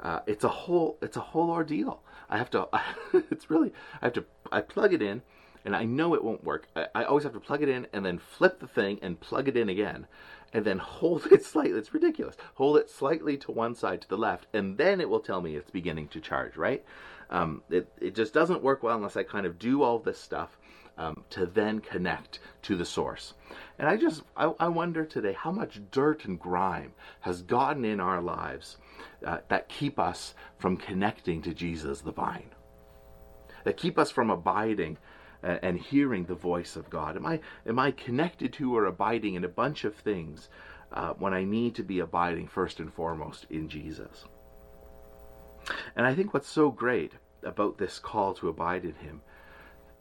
uh, 0.00 0.20
it's 0.26 0.44
a 0.44 0.48
whole 0.48 0.98
it's 1.00 1.16
a 1.16 1.20
whole 1.20 1.50
ordeal. 1.50 2.02
I 2.28 2.36
have 2.36 2.50
to 2.50 2.68
it's 3.30 3.48
really 3.48 3.72
I 4.02 4.06
have 4.06 4.12
to 4.14 4.24
I 4.52 4.60
plug 4.60 4.92
it 4.92 5.00
in 5.00 5.22
and 5.64 5.74
I 5.74 5.84
know 5.84 6.14
it 6.14 6.22
won't 6.22 6.44
work. 6.44 6.68
I, 6.76 6.86
I, 6.94 7.04
always 7.04 7.24
have 7.24 7.32
to 7.32 7.40
plug 7.40 7.62
it 7.62 7.68
in 7.68 7.86
and 7.92 8.04
then 8.04 8.18
flip 8.18 8.60
the 8.60 8.68
thing 8.68 8.98
and 9.02 9.18
plug 9.18 9.48
it 9.48 9.56
in 9.56 9.68
again. 9.68 10.06
And 10.52 10.64
then 10.64 10.78
hold 10.78 11.26
it 11.30 11.44
slightly. 11.44 11.78
It's 11.78 11.94
ridiculous. 11.94 12.36
Hold 12.54 12.78
it 12.78 12.90
slightly 12.90 13.36
to 13.38 13.52
one 13.52 13.74
side 13.74 14.00
to 14.02 14.08
the 14.08 14.18
left, 14.18 14.46
and 14.52 14.76
then 14.76 15.00
it 15.00 15.08
will 15.08 15.20
tell 15.20 15.40
me 15.40 15.56
it's 15.56 15.70
beginning 15.70 16.08
to 16.08 16.20
charge, 16.20 16.56
right? 16.56 16.84
Um, 17.30 17.62
it, 17.68 17.88
it 18.00 18.14
just 18.14 18.32
doesn't 18.32 18.62
work 18.62 18.82
well 18.82 18.96
unless 18.96 19.16
I 19.16 19.22
kind 19.22 19.46
of 19.46 19.58
do 19.58 19.82
all 19.82 19.98
this 19.98 20.18
stuff 20.18 20.56
um, 20.96 21.24
to 21.30 21.46
then 21.46 21.80
connect 21.80 22.40
to 22.62 22.76
the 22.76 22.84
source. 22.84 23.34
And 23.78 23.88
I 23.88 23.96
just, 23.96 24.22
I, 24.36 24.52
I, 24.58 24.68
wonder 24.68 25.04
today 25.04 25.32
how 25.32 25.52
much 25.52 25.80
dirt 25.92 26.24
and 26.24 26.38
grime 26.38 26.92
has 27.20 27.42
gotten 27.42 27.84
in 27.84 28.00
our 28.00 28.20
lives 28.20 28.78
uh, 29.24 29.38
that 29.48 29.68
keep 29.68 29.98
us 29.98 30.34
from 30.58 30.76
connecting 30.76 31.40
to 31.42 31.54
Jesus 31.54 32.00
the 32.00 32.10
vine, 32.10 32.50
that 33.64 33.76
keep 33.76 33.98
us 33.98 34.10
from 34.10 34.30
abiding 34.30 34.98
and 35.42 35.78
hearing 35.78 36.24
the 36.24 36.34
voice 36.34 36.76
of 36.76 36.90
God. 36.90 37.16
Am 37.16 37.26
I, 37.26 37.40
am 37.66 37.78
I 37.78 37.90
connected 37.92 38.52
to 38.54 38.76
or 38.76 38.86
abiding 38.86 39.34
in 39.34 39.44
a 39.44 39.48
bunch 39.48 39.84
of 39.84 39.94
things 39.94 40.48
uh, 40.92 41.12
when 41.14 41.34
I 41.34 41.44
need 41.44 41.74
to 41.76 41.82
be 41.82 42.00
abiding 42.00 42.48
first 42.48 42.80
and 42.80 42.92
foremost 42.92 43.46
in 43.50 43.68
Jesus? 43.68 44.24
And 45.96 46.06
I 46.06 46.14
think 46.14 46.32
what's 46.32 46.48
so 46.48 46.70
great 46.70 47.12
about 47.42 47.78
this 47.78 47.98
call 47.98 48.34
to 48.34 48.48
abide 48.48 48.84
in 48.84 48.94
Him 48.94 49.20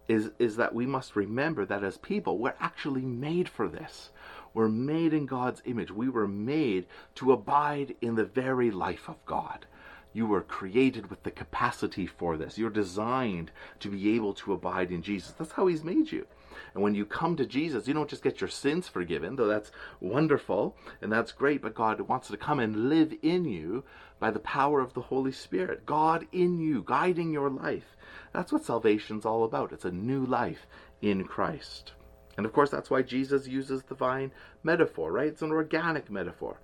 is, 0.07 0.31
is 0.39 0.55
that 0.55 0.73
we 0.73 0.85
must 0.85 1.15
remember 1.15 1.65
that 1.65 1.83
as 1.83 1.97
people, 1.97 2.37
we're 2.37 2.53
actually 2.59 3.01
made 3.01 3.49
for 3.49 3.67
this. 3.67 4.09
We're 4.53 4.69
made 4.69 5.13
in 5.13 5.25
God's 5.25 5.61
image. 5.65 5.91
We 5.91 6.09
were 6.09 6.27
made 6.27 6.87
to 7.15 7.33
abide 7.33 7.95
in 8.01 8.15
the 8.15 8.25
very 8.25 8.71
life 8.71 9.09
of 9.09 9.23
God. 9.25 9.65
You 10.13 10.25
were 10.25 10.41
created 10.41 11.09
with 11.09 11.23
the 11.23 11.31
capacity 11.31 12.07
for 12.07 12.37
this. 12.37 12.57
You're 12.57 12.69
designed 12.69 13.51
to 13.79 13.89
be 13.89 14.15
able 14.15 14.33
to 14.35 14.53
abide 14.53 14.91
in 14.91 15.01
Jesus. 15.01 15.31
That's 15.31 15.51
how 15.51 15.67
He's 15.67 15.83
made 15.83 16.11
you. 16.11 16.25
And 16.73 16.83
when 16.83 16.95
you 16.95 17.05
come 17.05 17.35
to 17.35 17.45
Jesus, 17.45 17.87
you 17.87 17.93
don't 17.93 18.09
just 18.09 18.23
get 18.23 18.41
your 18.41 18.49
sins 18.49 18.87
forgiven, 18.87 19.35
though 19.35 19.47
that's 19.47 19.71
wonderful 19.99 20.75
and 21.01 21.11
that's 21.11 21.31
great, 21.31 21.61
but 21.61 21.75
God 21.75 22.01
wants 22.01 22.29
to 22.29 22.37
come 22.37 22.59
and 22.59 22.89
live 22.89 23.13
in 23.21 23.45
you 23.45 23.83
by 24.19 24.31
the 24.31 24.39
power 24.39 24.79
of 24.79 24.93
the 24.93 25.01
Holy 25.01 25.31
Spirit. 25.31 25.85
God 25.85 26.27
in 26.31 26.59
you, 26.59 26.83
guiding 26.85 27.31
your 27.31 27.49
life. 27.49 27.95
That's 28.33 28.51
what 28.51 28.65
salvation's 28.65 29.25
all 29.25 29.43
about. 29.43 29.71
It's 29.71 29.85
a 29.85 29.91
new 29.91 30.25
life 30.25 30.65
in 31.01 31.23
Christ. 31.25 31.93
And 32.37 32.45
of 32.45 32.53
course, 32.53 32.69
that's 32.69 32.89
why 32.89 33.01
Jesus 33.01 33.47
uses 33.47 33.83
the 33.83 33.95
vine 33.95 34.31
metaphor, 34.63 35.11
right? 35.11 35.27
It's 35.27 35.41
an 35.41 35.51
organic 35.51 36.09
metaphor. 36.11 36.59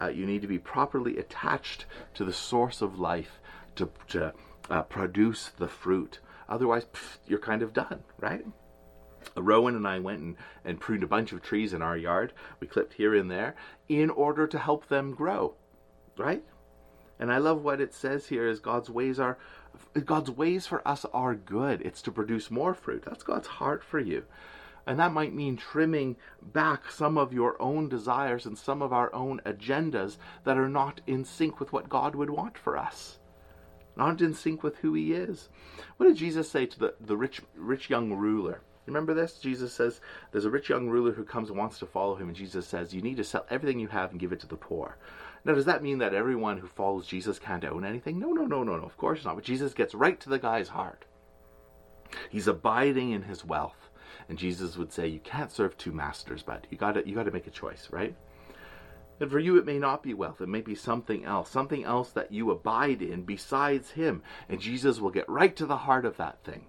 Uh, 0.00 0.08
you 0.08 0.26
need 0.26 0.42
to 0.42 0.48
be 0.48 0.58
properly 0.58 1.18
attached 1.18 1.86
to 2.14 2.24
the 2.24 2.32
source 2.32 2.80
of 2.80 2.98
life 2.98 3.40
to, 3.76 3.90
to 4.08 4.32
uh, 4.70 4.82
produce 4.82 5.50
the 5.58 5.68
fruit. 5.68 6.20
Otherwise, 6.48 6.84
pff, 6.86 7.18
you're 7.26 7.38
kind 7.38 7.62
of 7.62 7.72
done, 7.72 8.00
right? 8.18 8.44
Rowan 9.36 9.76
and 9.76 9.86
I 9.86 9.98
went 9.98 10.20
and, 10.20 10.36
and 10.64 10.80
pruned 10.80 11.02
a 11.02 11.06
bunch 11.06 11.32
of 11.32 11.42
trees 11.42 11.72
in 11.72 11.82
our 11.82 11.96
yard. 11.96 12.32
We 12.58 12.66
clipped 12.66 12.94
here 12.94 13.14
and 13.14 13.30
there 13.30 13.54
in 13.88 14.10
order 14.10 14.46
to 14.46 14.58
help 14.58 14.88
them 14.88 15.14
grow, 15.14 15.54
right? 16.16 16.42
And 17.18 17.30
I 17.30 17.38
love 17.38 17.62
what 17.62 17.80
it 17.80 17.92
says 17.92 18.26
here 18.26 18.48
is 18.48 18.60
God's 18.60 18.88
ways 18.88 19.20
are 19.20 19.38
God's 20.04 20.30
ways 20.30 20.66
for 20.66 20.86
us 20.88 21.04
are 21.12 21.34
good. 21.34 21.82
It's 21.82 22.02
to 22.02 22.10
produce 22.10 22.50
more 22.50 22.74
fruit. 22.74 23.04
That's 23.06 23.22
God's 23.22 23.46
heart 23.46 23.84
for 23.84 24.00
you. 24.00 24.24
And 24.90 24.98
that 24.98 25.12
might 25.12 25.32
mean 25.32 25.56
trimming 25.56 26.16
back 26.42 26.90
some 26.90 27.16
of 27.16 27.32
your 27.32 27.54
own 27.62 27.88
desires 27.88 28.44
and 28.44 28.58
some 28.58 28.82
of 28.82 28.92
our 28.92 29.14
own 29.14 29.40
agendas 29.46 30.16
that 30.42 30.58
are 30.58 30.68
not 30.68 31.00
in 31.06 31.24
sync 31.24 31.60
with 31.60 31.72
what 31.72 31.88
God 31.88 32.16
would 32.16 32.28
want 32.28 32.58
for 32.58 32.76
us. 32.76 33.20
Not 33.94 34.20
in 34.20 34.34
sync 34.34 34.64
with 34.64 34.78
who 34.78 34.94
he 34.94 35.12
is. 35.12 35.48
What 35.96 36.06
did 36.06 36.16
Jesus 36.16 36.50
say 36.50 36.66
to 36.66 36.76
the, 36.76 36.94
the 37.00 37.16
rich 37.16 37.40
rich 37.54 37.88
young 37.88 38.14
ruler? 38.14 38.62
Remember 38.84 39.14
this? 39.14 39.34
Jesus 39.34 39.72
says 39.72 40.00
there's 40.32 40.44
a 40.44 40.50
rich 40.50 40.68
young 40.68 40.88
ruler 40.88 41.12
who 41.12 41.22
comes 41.22 41.50
and 41.50 41.58
wants 41.58 41.78
to 41.78 41.86
follow 41.86 42.16
him, 42.16 42.26
and 42.26 42.36
Jesus 42.36 42.66
says, 42.66 42.92
You 42.92 43.00
need 43.00 43.18
to 43.18 43.22
sell 43.22 43.46
everything 43.48 43.78
you 43.78 43.86
have 43.86 44.10
and 44.10 44.18
give 44.18 44.32
it 44.32 44.40
to 44.40 44.48
the 44.48 44.56
poor. 44.56 44.98
Now, 45.44 45.54
does 45.54 45.66
that 45.66 45.84
mean 45.84 45.98
that 45.98 46.14
everyone 46.14 46.58
who 46.58 46.66
follows 46.66 47.06
Jesus 47.06 47.38
can't 47.38 47.64
own 47.64 47.84
anything? 47.84 48.18
No, 48.18 48.32
no, 48.32 48.44
no, 48.44 48.64
no, 48.64 48.76
no. 48.76 48.86
Of 48.86 48.96
course 48.96 49.24
not. 49.24 49.36
But 49.36 49.44
Jesus 49.44 49.72
gets 49.72 49.94
right 49.94 50.18
to 50.18 50.28
the 50.28 50.40
guy's 50.40 50.70
heart. 50.70 51.04
He's 52.28 52.48
abiding 52.48 53.12
in 53.12 53.22
his 53.22 53.44
wealth. 53.44 53.79
And 54.30 54.38
Jesus 54.38 54.76
would 54.76 54.92
say, 54.92 55.08
You 55.08 55.18
can't 55.18 55.50
serve 55.50 55.76
two 55.76 55.90
masters, 55.90 56.44
bud. 56.44 56.68
You 56.70 56.78
gotta 56.78 57.02
you 57.04 57.16
gotta 57.16 57.32
make 57.32 57.48
a 57.48 57.50
choice, 57.50 57.88
right? 57.90 58.14
And 59.18 59.28
for 59.28 59.40
you 59.40 59.58
it 59.58 59.66
may 59.66 59.76
not 59.76 60.04
be 60.04 60.14
wealth, 60.14 60.40
it 60.40 60.48
may 60.48 60.60
be 60.60 60.76
something 60.76 61.24
else, 61.24 61.50
something 61.50 61.82
else 61.82 62.12
that 62.12 62.30
you 62.30 62.52
abide 62.52 63.02
in 63.02 63.22
besides 63.22 63.90
him. 63.90 64.22
And 64.48 64.60
Jesus 64.60 65.00
will 65.00 65.10
get 65.10 65.28
right 65.28 65.54
to 65.56 65.66
the 65.66 65.78
heart 65.78 66.04
of 66.04 66.16
that 66.18 66.44
thing. 66.44 66.66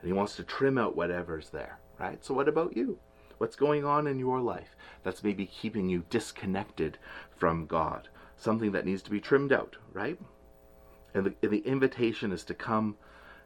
And 0.00 0.06
he 0.06 0.14
wants 0.14 0.36
to 0.36 0.42
trim 0.42 0.78
out 0.78 0.96
whatever's 0.96 1.50
there, 1.50 1.78
right? 2.00 2.24
So 2.24 2.32
what 2.32 2.48
about 2.48 2.74
you? 2.74 2.98
What's 3.36 3.56
going 3.56 3.84
on 3.84 4.06
in 4.06 4.18
your 4.18 4.40
life 4.40 4.74
that's 5.02 5.22
maybe 5.22 5.44
keeping 5.44 5.90
you 5.90 6.06
disconnected 6.08 6.96
from 7.36 7.66
God? 7.66 8.08
Something 8.38 8.72
that 8.72 8.86
needs 8.86 9.02
to 9.02 9.10
be 9.10 9.20
trimmed 9.20 9.52
out, 9.52 9.76
right? 9.92 10.18
And 11.12 11.26
the, 11.26 11.34
and 11.42 11.52
the 11.52 11.66
invitation 11.66 12.32
is 12.32 12.42
to 12.44 12.54
come 12.54 12.96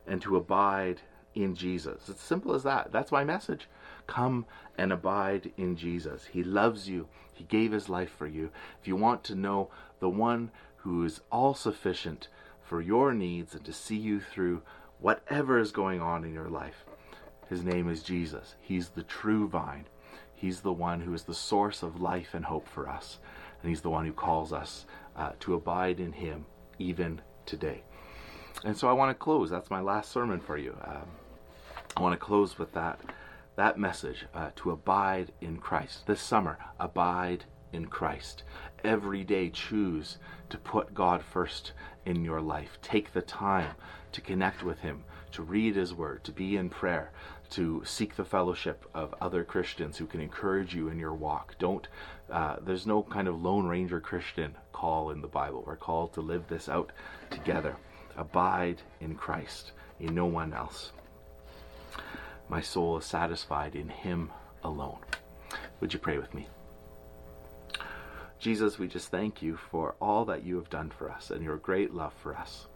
and 0.06 0.22
to 0.22 0.36
abide 0.36 1.00
in 1.42 1.54
Jesus. 1.54 2.08
It's 2.08 2.22
simple 2.22 2.54
as 2.54 2.62
that. 2.64 2.92
That's 2.92 3.12
my 3.12 3.24
message. 3.24 3.68
Come 4.06 4.46
and 4.76 4.92
abide 4.92 5.52
in 5.56 5.76
Jesus. 5.76 6.26
He 6.26 6.42
loves 6.42 6.88
you. 6.88 7.08
He 7.32 7.44
gave 7.44 7.72
his 7.72 7.88
life 7.88 8.10
for 8.10 8.26
you. 8.26 8.50
If 8.80 8.88
you 8.88 8.96
want 8.96 9.24
to 9.24 9.34
know 9.34 9.70
the 10.00 10.08
one 10.08 10.50
who 10.78 11.04
is 11.04 11.20
all 11.30 11.54
sufficient 11.54 12.28
for 12.62 12.80
your 12.80 13.12
needs 13.12 13.54
and 13.54 13.64
to 13.64 13.72
see 13.72 13.96
you 13.96 14.20
through 14.20 14.62
whatever 15.00 15.58
is 15.58 15.72
going 15.72 16.00
on 16.00 16.24
in 16.24 16.32
your 16.32 16.48
life, 16.48 16.84
his 17.48 17.62
name 17.62 17.88
is 17.88 18.02
Jesus. 18.02 18.56
He's 18.60 18.90
the 18.90 19.02
true 19.02 19.48
vine. 19.48 19.86
He's 20.34 20.60
the 20.60 20.72
one 20.72 21.00
who 21.00 21.14
is 21.14 21.24
the 21.24 21.34
source 21.34 21.82
of 21.82 22.00
life 22.00 22.34
and 22.34 22.44
hope 22.44 22.68
for 22.68 22.88
us. 22.88 23.18
And 23.60 23.70
He's 23.70 23.80
the 23.80 23.90
one 23.90 24.06
who 24.06 24.12
calls 24.12 24.52
us 24.52 24.86
uh, 25.16 25.32
to 25.40 25.54
abide 25.54 25.98
in 25.98 26.12
Him 26.12 26.46
even 26.78 27.20
today. 27.44 27.82
And 28.64 28.76
so 28.76 28.88
I 28.88 28.92
want 28.92 29.10
to 29.10 29.14
close. 29.14 29.50
That's 29.50 29.70
my 29.70 29.80
last 29.80 30.12
sermon 30.12 30.40
for 30.40 30.56
you. 30.56 30.76
Um, 30.84 31.08
I 31.96 32.00
want 32.00 32.12
to 32.12 32.24
close 32.24 32.58
with 32.58 32.72
that 32.74 33.00
that 33.56 33.76
message 33.76 34.24
uh, 34.34 34.50
to 34.54 34.70
abide 34.70 35.32
in 35.40 35.56
Christ. 35.58 36.06
This 36.06 36.20
summer, 36.20 36.58
abide 36.78 37.44
in 37.72 37.86
Christ. 37.86 38.44
Every 38.84 39.24
day, 39.24 39.50
choose 39.50 40.18
to 40.50 40.58
put 40.58 40.94
God 40.94 41.22
first 41.22 41.72
in 42.06 42.24
your 42.24 42.40
life. 42.40 42.78
Take 42.82 43.12
the 43.12 43.20
time 43.20 43.74
to 44.12 44.20
connect 44.20 44.62
with 44.62 44.78
Him, 44.78 45.02
to 45.32 45.42
read 45.42 45.74
His 45.74 45.92
Word, 45.92 46.22
to 46.24 46.32
be 46.32 46.56
in 46.56 46.70
prayer, 46.70 47.10
to 47.50 47.82
seek 47.84 48.14
the 48.14 48.24
fellowship 48.24 48.88
of 48.94 49.14
other 49.20 49.42
Christians 49.42 49.96
who 49.96 50.06
can 50.06 50.20
encourage 50.20 50.72
you 50.74 50.88
in 50.88 50.98
your 51.00 51.14
walk. 51.14 51.56
Don't, 51.58 51.88
uh, 52.30 52.56
there's 52.62 52.86
no 52.86 53.02
kind 53.02 53.26
of 53.26 53.42
Lone 53.42 53.66
Ranger 53.66 54.00
Christian 54.00 54.54
call 54.72 55.10
in 55.10 55.20
the 55.20 55.26
Bible. 55.26 55.64
We're 55.66 55.76
called 55.76 56.12
to 56.14 56.20
live 56.20 56.46
this 56.46 56.68
out 56.68 56.92
together. 57.30 57.76
Abide 58.16 58.82
in 59.00 59.16
Christ, 59.16 59.72
in 59.98 60.14
no 60.14 60.26
one 60.26 60.52
else. 60.52 60.92
My 62.48 62.60
soul 62.60 62.98
is 62.98 63.04
satisfied 63.04 63.74
in 63.74 63.88
Him 63.88 64.30
alone. 64.64 65.00
Would 65.80 65.92
you 65.92 65.98
pray 65.98 66.18
with 66.18 66.34
me? 66.34 66.48
Jesus, 68.38 68.78
we 68.78 68.88
just 68.88 69.10
thank 69.10 69.42
you 69.42 69.56
for 69.56 69.96
all 70.00 70.24
that 70.26 70.44
you 70.44 70.56
have 70.56 70.70
done 70.70 70.90
for 70.90 71.10
us 71.10 71.30
and 71.30 71.42
your 71.42 71.56
great 71.56 71.92
love 71.92 72.14
for 72.22 72.36
us. 72.36 72.66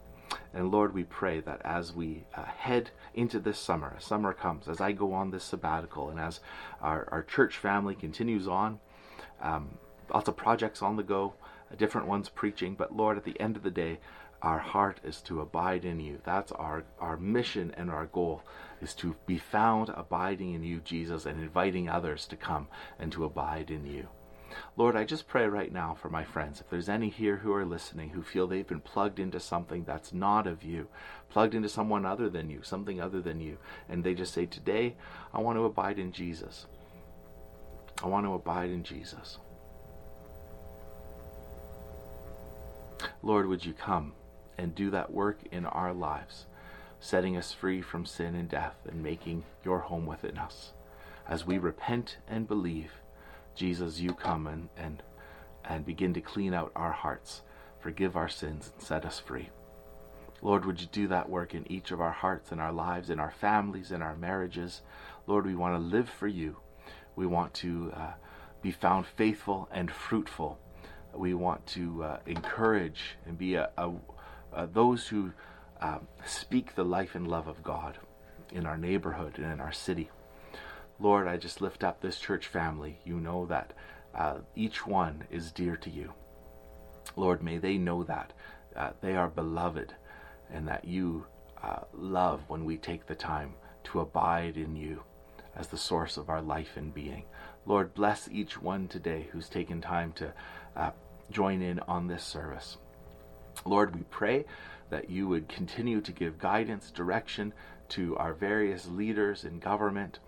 And 0.53 0.71
Lord, 0.71 0.93
we 0.93 1.03
pray 1.03 1.39
that 1.41 1.61
as 1.63 1.93
we 1.93 2.25
uh, 2.35 2.43
head 2.43 2.91
into 3.15 3.39
this 3.39 3.57
summer, 3.57 3.95
as 3.97 4.05
summer 4.05 4.33
comes, 4.33 4.67
as 4.67 4.81
I 4.81 4.91
go 4.91 5.13
on 5.13 5.31
this 5.31 5.43
sabbatical, 5.43 6.09
and 6.09 6.19
as 6.19 6.39
our, 6.81 7.07
our 7.11 7.23
church 7.23 7.57
family 7.57 7.95
continues 7.95 8.47
on, 8.47 8.79
um, 9.41 9.77
lots 10.13 10.27
of 10.27 10.37
projects 10.37 10.81
on 10.81 10.95
the 10.95 11.03
go, 11.03 11.33
different 11.77 12.07
ones 12.07 12.29
preaching, 12.29 12.75
but 12.75 12.95
Lord, 12.95 13.17
at 13.17 13.23
the 13.23 13.39
end 13.39 13.55
of 13.55 13.63
the 13.63 13.71
day, 13.71 13.99
our 14.43 14.59
heart 14.59 14.99
is 15.05 15.21
to 15.21 15.39
abide 15.39 15.85
in 15.85 16.01
you. 16.01 16.19
That's 16.25 16.51
our, 16.51 16.83
our 16.99 17.15
mission 17.15 17.73
and 17.77 17.89
our 17.89 18.07
goal 18.07 18.43
is 18.81 18.93
to 18.95 19.15
be 19.25 19.37
found 19.37 19.89
abiding 19.89 20.53
in 20.53 20.63
you, 20.63 20.81
Jesus, 20.81 21.25
and 21.25 21.41
inviting 21.41 21.87
others 21.87 22.27
to 22.27 22.35
come 22.35 22.67
and 22.99 23.09
to 23.13 23.23
abide 23.23 23.71
in 23.71 23.85
you. 23.85 24.07
Lord, 24.75 24.97
I 24.97 25.05
just 25.05 25.27
pray 25.27 25.47
right 25.47 25.71
now 25.71 25.95
for 25.99 26.09
my 26.09 26.25
friends. 26.25 26.59
If 26.59 26.69
there's 26.69 26.89
any 26.89 27.09
here 27.09 27.37
who 27.37 27.53
are 27.53 27.65
listening 27.65 28.09
who 28.09 28.21
feel 28.21 28.45
they've 28.45 28.67
been 28.67 28.81
plugged 28.81 29.17
into 29.17 29.39
something 29.39 29.85
that's 29.85 30.13
not 30.13 30.45
of 30.45 30.61
you, 30.61 30.89
plugged 31.29 31.55
into 31.55 31.69
someone 31.69 32.05
other 32.05 32.29
than 32.29 32.49
you, 32.49 32.61
something 32.63 32.99
other 32.99 33.21
than 33.21 33.39
you, 33.39 33.57
and 33.87 34.03
they 34.03 34.13
just 34.13 34.33
say, 34.33 34.45
Today, 34.45 34.95
I 35.33 35.39
want 35.39 35.57
to 35.57 35.65
abide 35.65 35.97
in 35.97 36.11
Jesus. 36.11 36.65
I 38.03 38.07
want 38.07 38.25
to 38.25 38.33
abide 38.33 38.69
in 38.69 38.83
Jesus. 38.83 39.37
Lord, 43.23 43.47
would 43.47 43.65
you 43.65 43.73
come 43.73 44.13
and 44.57 44.75
do 44.75 44.89
that 44.91 45.11
work 45.11 45.39
in 45.51 45.65
our 45.65 45.93
lives, 45.93 46.45
setting 46.99 47.37
us 47.37 47.53
free 47.53 47.81
from 47.81 48.05
sin 48.05 48.35
and 48.35 48.49
death 48.49 48.75
and 48.89 49.03
making 49.03 49.43
your 49.63 49.79
home 49.79 50.05
within 50.05 50.37
us 50.37 50.73
as 51.27 51.45
we 51.45 51.57
repent 51.57 52.17
and 52.27 52.47
believe 52.47 52.91
Jesus, 53.55 53.99
you 53.99 54.13
come 54.13 54.47
and, 54.47 54.69
and, 54.75 55.03
and 55.63 55.85
begin 55.85 56.13
to 56.15 56.21
clean 56.21 56.53
out 56.53 56.71
our 56.75 56.91
hearts, 56.91 57.41
forgive 57.79 58.15
our 58.15 58.29
sins, 58.29 58.71
and 58.73 58.81
set 58.83 59.05
us 59.05 59.19
free. 59.19 59.49
Lord, 60.41 60.65
would 60.65 60.81
you 60.81 60.87
do 60.91 61.07
that 61.07 61.29
work 61.29 61.53
in 61.53 61.71
each 61.71 61.91
of 61.91 62.01
our 62.01 62.11
hearts, 62.11 62.51
in 62.51 62.59
our 62.59 62.73
lives, 62.73 63.09
in 63.09 63.19
our 63.19 63.31
families, 63.31 63.91
in 63.91 64.01
our 64.01 64.15
marriages? 64.15 64.81
Lord, 65.27 65.45
we 65.45 65.55
want 65.55 65.75
to 65.75 65.79
live 65.79 66.09
for 66.09 66.27
you. 66.27 66.57
We 67.15 67.27
want 67.27 67.53
to 67.55 67.93
uh, 67.95 68.13
be 68.61 68.71
found 68.71 69.05
faithful 69.05 69.69
and 69.71 69.91
fruitful. 69.91 70.59
We 71.13 71.35
want 71.35 71.65
to 71.67 72.03
uh, 72.03 72.17
encourage 72.25 73.17
and 73.25 73.37
be 73.37 73.55
a, 73.55 73.69
a, 73.77 73.91
a 74.55 74.67
those 74.67 75.07
who 75.07 75.31
um, 75.81 76.07
speak 76.25 76.75
the 76.75 76.85
life 76.85 77.15
and 77.15 77.27
love 77.27 77.47
of 77.47 77.63
God 77.63 77.97
in 78.51 78.65
our 78.65 78.77
neighborhood 78.77 79.37
and 79.37 79.51
in 79.51 79.59
our 79.59 79.71
city. 79.71 80.09
Lord, 80.99 81.27
I 81.27 81.37
just 81.37 81.61
lift 81.61 81.83
up 81.83 82.01
this 82.01 82.19
church 82.19 82.47
family. 82.47 82.99
You 83.03 83.19
know 83.19 83.45
that 83.47 83.73
uh, 84.15 84.37
each 84.55 84.85
one 84.85 85.23
is 85.31 85.51
dear 85.51 85.75
to 85.77 85.89
you. 85.89 86.13
Lord, 87.15 87.43
may 87.43 87.57
they 87.57 87.77
know 87.77 88.03
that 88.03 88.33
uh, 88.75 88.91
they 89.01 89.15
are 89.15 89.27
beloved 89.27 89.93
and 90.51 90.67
that 90.67 90.85
you 90.85 91.25
uh, 91.61 91.81
love 91.93 92.41
when 92.47 92.65
we 92.65 92.77
take 92.77 93.07
the 93.07 93.15
time 93.15 93.53
to 93.85 93.99
abide 93.99 94.57
in 94.57 94.75
you 94.75 95.03
as 95.55 95.67
the 95.67 95.77
source 95.77 96.17
of 96.17 96.29
our 96.29 96.41
life 96.41 96.77
and 96.77 96.93
being. 96.93 97.23
Lord, 97.65 97.93
bless 97.93 98.29
each 98.31 98.61
one 98.61 98.87
today 98.87 99.27
who's 99.31 99.49
taken 99.49 99.81
time 99.81 100.11
to 100.13 100.33
uh, 100.75 100.91
join 101.31 101.61
in 101.61 101.79
on 101.79 102.07
this 102.07 102.23
service. 102.23 102.77
Lord, 103.65 103.95
we 103.95 104.03
pray 104.09 104.45
that 104.89 105.09
you 105.09 105.27
would 105.27 105.47
continue 105.47 106.01
to 106.01 106.11
give 106.11 106.37
guidance, 106.37 106.91
direction 106.91 107.53
to 107.89 108.15
our 108.17 108.33
various 108.33 108.87
leaders 108.87 109.45
in 109.45 109.59
government, 109.59 110.19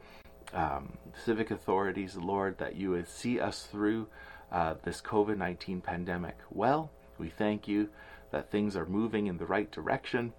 um, 0.54 0.98
civic 1.24 1.52
authorities, 1.52 2.16
Lord, 2.16 2.58
that 2.60 2.76
you 2.76 2.92
would 2.92 3.08
see 3.08 3.40
us 3.40 3.68
through 3.72 4.08
uh, 4.52 4.76
this 4.84 5.02
COVID 5.02 5.38
19 5.38 5.82
pandemic 5.82 6.38
well. 6.50 6.92
We 7.18 7.30
thank 7.30 7.68
you 7.68 7.90
that 8.32 8.52
things 8.52 8.76
are 8.76 8.86
moving 8.86 9.28
in 9.28 9.38
the 9.38 9.46
right 9.46 9.72
direction. 9.72 10.34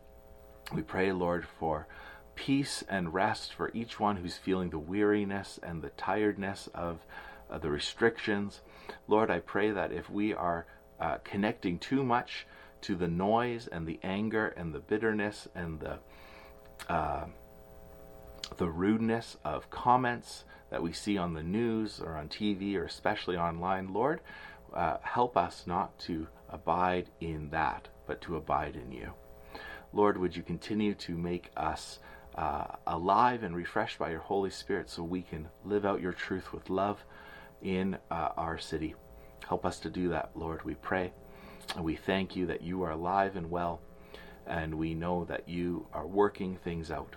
We 0.72 0.82
pray, 0.82 1.12
Lord, 1.12 1.46
for 1.58 1.86
peace 2.34 2.84
and 2.88 3.14
rest 3.14 3.54
for 3.54 3.70
each 3.72 3.98
one 3.98 4.16
who's 4.16 4.36
feeling 4.36 4.70
the 4.70 4.78
weariness 4.78 5.58
and 5.62 5.82
the 5.82 5.90
tiredness 5.90 6.68
of 6.74 6.98
uh, 7.50 7.58
the 7.58 7.70
restrictions. 7.70 8.60
Lord, 9.08 9.30
I 9.30 9.40
pray 9.40 9.70
that 9.70 9.92
if 9.92 10.10
we 10.10 10.34
are 10.34 10.66
uh, 11.00 11.18
connecting 11.24 11.78
too 11.78 12.02
much 12.02 12.46
to 12.86 12.94
the 12.94 13.08
noise 13.08 13.66
and 13.66 13.86
the 13.86 13.98
anger 14.02 14.48
and 14.48 14.72
the 14.72 14.78
bitterness 14.78 15.48
and 15.54 15.80
the 15.80 15.98
uh, 16.88 17.24
the 18.58 18.68
rudeness 18.68 19.36
of 19.44 19.68
comments 19.70 20.44
that 20.70 20.82
we 20.82 20.92
see 20.92 21.18
on 21.18 21.34
the 21.34 21.42
news 21.42 22.00
or 22.00 22.16
on 22.16 22.28
TV 22.28 22.76
or 22.76 22.84
especially 22.84 23.36
online, 23.36 23.92
Lord, 23.92 24.20
uh, 24.72 24.98
help 25.02 25.36
us 25.36 25.64
not 25.66 25.98
to 26.00 26.28
abide 26.48 27.10
in 27.20 27.50
that, 27.50 27.88
but 28.06 28.20
to 28.22 28.36
abide 28.36 28.76
in 28.76 28.92
you. 28.92 29.12
Lord, 29.92 30.16
would 30.16 30.36
you 30.36 30.44
continue 30.44 30.94
to 30.94 31.16
make 31.16 31.50
us 31.56 31.98
uh, 32.36 32.66
alive 32.86 33.42
and 33.42 33.56
refreshed 33.56 33.98
by 33.98 34.10
your 34.10 34.20
Holy 34.20 34.50
Spirit 34.50 34.90
so 34.90 35.02
we 35.02 35.22
can 35.22 35.48
live 35.64 35.84
out 35.84 36.00
your 36.00 36.12
truth 36.12 36.52
with 36.52 36.70
love 36.70 37.04
in 37.62 37.96
uh, 38.12 38.28
our 38.36 38.58
city. 38.58 38.94
Help 39.48 39.64
us 39.66 39.80
to 39.80 39.90
do 39.90 40.10
that, 40.10 40.30
Lord, 40.36 40.62
we 40.64 40.74
pray. 40.74 41.12
And 41.76 41.84
we 41.84 41.94
thank 41.94 42.34
you 42.34 42.46
that 42.46 42.62
you 42.62 42.82
are 42.82 42.90
alive 42.90 43.36
and 43.36 43.50
well, 43.50 43.80
and 44.46 44.76
we 44.76 44.94
know 44.94 45.24
that 45.26 45.46
you 45.46 45.86
are 45.92 46.06
working 46.06 46.56
things 46.56 46.90
out 46.90 47.14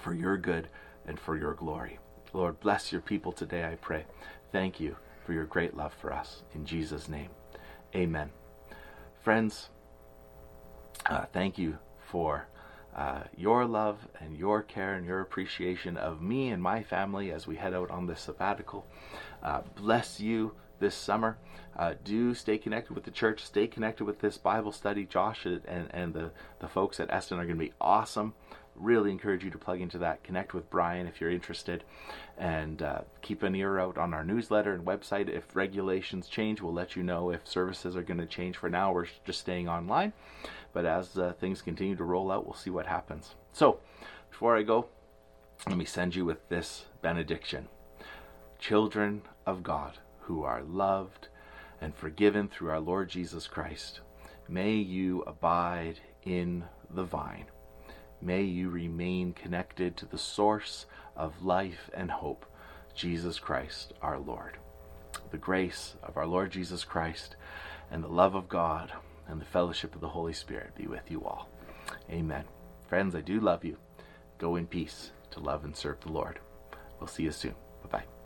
for 0.00 0.12
your 0.12 0.36
good 0.36 0.68
and 1.06 1.18
for 1.18 1.36
your 1.36 1.54
glory. 1.54 1.98
Lord, 2.34 2.60
bless 2.60 2.92
your 2.92 3.00
people 3.00 3.32
today, 3.32 3.64
I 3.64 3.76
pray. 3.76 4.04
Thank 4.52 4.80
you 4.80 4.96
for 5.24 5.32
your 5.32 5.46
great 5.46 5.74
love 5.74 5.94
for 5.94 6.12
us. 6.12 6.42
In 6.54 6.66
Jesus' 6.66 7.08
name, 7.08 7.30
amen. 7.94 8.30
Friends, 9.22 9.70
uh, 11.06 11.24
thank 11.32 11.56
you 11.56 11.78
for 12.10 12.46
uh, 12.94 13.22
your 13.34 13.64
love 13.64 13.96
and 14.20 14.36
your 14.36 14.62
care 14.62 14.94
and 14.94 15.06
your 15.06 15.20
appreciation 15.20 15.96
of 15.96 16.20
me 16.20 16.50
and 16.50 16.62
my 16.62 16.82
family 16.82 17.32
as 17.32 17.46
we 17.46 17.56
head 17.56 17.72
out 17.72 17.90
on 17.90 18.06
this 18.06 18.20
sabbatical. 18.20 18.86
Uh, 19.42 19.62
bless 19.74 20.20
you 20.20 20.52
this 20.80 20.94
summer. 20.94 21.36
Uh, 21.76 21.94
do 22.04 22.34
stay 22.34 22.56
connected 22.56 22.94
with 22.94 23.04
the 23.04 23.10
church. 23.10 23.44
Stay 23.44 23.66
connected 23.66 24.04
with 24.04 24.20
this 24.20 24.38
Bible 24.38 24.72
study. 24.72 25.04
Josh 25.04 25.44
and, 25.44 25.62
and 25.66 26.14
the, 26.14 26.30
the 26.60 26.68
folks 26.68 27.00
at 27.00 27.10
Eston 27.10 27.38
are 27.38 27.44
going 27.44 27.58
to 27.58 27.64
be 27.64 27.72
awesome. 27.80 28.34
Really 28.76 29.10
encourage 29.10 29.44
you 29.44 29.50
to 29.50 29.58
plug 29.58 29.80
into 29.80 29.98
that. 29.98 30.22
Connect 30.24 30.54
with 30.54 30.70
Brian 30.70 31.06
if 31.06 31.20
you're 31.20 31.30
interested. 31.30 31.84
And 32.38 32.82
uh, 32.82 33.00
keep 33.22 33.42
an 33.42 33.54
ear 33.54 33.78
out 33.78 33.98
on 33.98 34.14
our 34.14 34.24
newsletter 34.24 34.72
and 34.72 34.84
website. 34.84 35.28
If 35.28 35.54
regulations 35.54 36.28
change, 36.28 36.60
we'll 36.60 36.72
let 36.72 36.96
you 36.96 37.02
know 37.02 37.30
if 37.30 37.46
services 37.46 37.96
are 37.96 38.02
going 38.02 38.20
to 38.20 38.26
change. 38.26 38.56
For 38.56 38.68
now, 38.68 38.92
we're 38.92 39.06
just 39.24 39.40
staying 39.40 39.68
online. 39.68 40.12
But 40.72 40.86
as 40.86 41.16
uh, 41.16 41.32
things 41.38 41.62
continue 41.62 41.96
to 41.96 42.04
roll 42.04 42.30
out, 42.30 42.46
we'll 42.46 42.54
see 42.54 42.70
what 42.70 42.86
happens. 42.86 43.34
So, 43.52 43.78
before 44.30 44.56
I 44.56 44.62
go, 44.62 44.86
let 45.68 45.76
me 45.76 45.84
send 45.84 46.14
you 46.16 46.24
with 46.24 46.48
this 46.48 46.86
benediction. 47.00 47.68
Children 48.58 49.22
of 49.46 49.62
God 49.62 49.98
who 50.26 50.42
are 50.42 50.62
loved 50.62 51.28
and 51.80 51.94
forgiven 51.94 52.48
through 52.48 52.70
our 52.70 52.80
Lord 52.80 53.08
Jesus 53.08 53.46
Christ, 53.46 54.00
may 54.48 54.72
you 54.72 55.22
abide 55.22 56.00
in 56.24 56.64
the 56.90 57.04
vine. 57.04 57.46
May 58.20 58.42
you 58.42 58.70
remain 58.70 59.32
connected 59.32 59.96
to 59.96 60.06
the 60.06 60.18
source 60.18 60.86
of 61.16 61.44
life 61.44 61.90
and 61.92 62.10
hope, 62.10 62.46
Jesus 62.94 63.38
Christ 63.38 63.92
our 64.00 64.18
Lord. 64.18 64.56
The 65.30 65.38
grace 65.38 65.94
of 66.02 66.16
our 66.16 66.26
Lord 66.26 66.50
Jesus 66.50 66.84
Christ 66.84 67.36
and 67.90 68.02
the 68.02 68.08
love 68.08 68.34
of 68.34 68.48
God 68.48 68.92
and 69.28 69.40
the 69.40 69.46
fellowship 69.46 69.94
of 69.94 70.00
the 70.00 70.08
Holy 70.08 70.32
Spirit 70.32 70.74
be 70.76 70.86
with 70.86 71.10
you 71.10 71.24
all. 71.24 71.48
Amen. 72.10 72.44
Friends, 72.88 73.14
I 73.14 73.20
do 73.20 73.40
love 73.40 73.64
you. 73.64 73.76
Go 74.38 74.56
in 74.56 74.66
peace 74.66 75.10
to 75.32 75.40
love 75.40 75.64
and 75.64 75.76
serve 75.76 76.00
the 76.00 76.12
Lord. 76.12 76.38
We'll 76.98 77.08
see 77.08 77.24
you 77.24 77.32
soon. 77.32 77.54
Bye 77.82 77.98
bye. 77.98 78.14